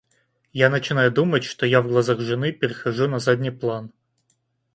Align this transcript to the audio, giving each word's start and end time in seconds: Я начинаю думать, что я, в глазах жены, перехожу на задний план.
Я 0.53 0.71
начинаю 0.71 1.11
думать, 1.11 1.43
что 1.43 1.67
я, 1.67 1.79
в 1.79 1.87
глазах 1.87 2.21
жены, 2.21 2.51
перехожу 2.51 3.07
на 3.07 3.19
задний 3.19 3.51
план. 3.51 3.91